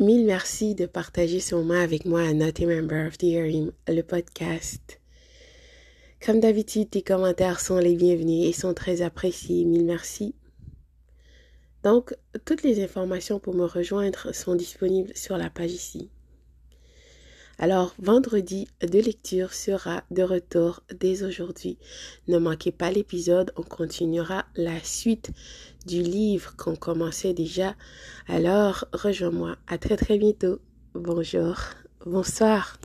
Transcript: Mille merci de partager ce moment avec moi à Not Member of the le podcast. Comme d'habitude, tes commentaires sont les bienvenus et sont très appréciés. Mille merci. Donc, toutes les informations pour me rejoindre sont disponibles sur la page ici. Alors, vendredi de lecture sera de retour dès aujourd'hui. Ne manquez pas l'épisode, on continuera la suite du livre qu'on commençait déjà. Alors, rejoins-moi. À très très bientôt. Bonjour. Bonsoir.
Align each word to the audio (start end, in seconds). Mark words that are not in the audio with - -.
Mille 0.00 0.26
merci 0.26 0.74
de 0.74 0.86
partager 0.86 1.38
ce 1.38 1.54
moment 1.54 1.80
avec 1.80 2.04
moi 2.04 2.22
à 2.22 2.32
Not 2.32 2.66
Member 2.66 3.06
of 3.06 3.16
the 3.16 3.26
le 3.86 4.00
podcast. 4.02 5.00
Comme 6.20 6.40
d'habitude, 6.40 6.90
tes 6.90 7.02
commentaires 7.02 7.60
sont 7.60 7.78
les 7.78 7.94
bienvenus 7.94 8.48
et 8.48 8.52
sont 8.52 8.74
très 8.74 9.02
appréciés. 9.02 9.64
Mille 9.64 9.84
merci. 9.84 10.34
Donc, 11.84 12.12
toutes 12.44 12.64
les 12.64 12.82
informations 12.82 13.38
pour 13.38 13.54
me 13.54 13.66
rejoindre 13.66 14.34
sont 14.34 14.56
disponibles 14.56 15.12
sur 15.14 15.36
la 15.36 15.48
page 15.48 15.70
ici. 15.70 16.10
Alors, 17.58 17.94
vendredi 17.98 18.68
de 18.80 18.98
lecture 18.98 19.52
sera 19.52 20.02
de 20.10 20.22
retour 20.22 20.82
dès 20.98 21.22
aujourd'hui. 21.22 21.78
Ne 22.28 22.38
manquez 22.38 22.72
pas 22.72 22.90
l'épisode, 22.90 23.52
on 23.56 23.62
continuera 23.62 24.44
la 24.56 24.80
suite 24.82 25.30
du 25.86 26.02
livre 26.02 26.56
qu'on 26.56 26.76
commençait 26.76 27.34
déjà. 27.34 27.74
Alors, 28.26 28.86
rejoins-moi. 28.92 29.56
À 29.66 29.78
très 29.78 29.96
très 29.96 30.18
bientôt. 30.18 30.58
Bonjour. 30.94 31.56
Bonsoir. 32.04 32.78